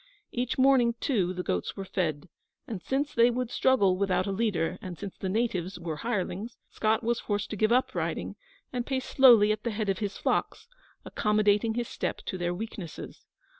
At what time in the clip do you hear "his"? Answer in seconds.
9.99-10.17, 11.75-11.87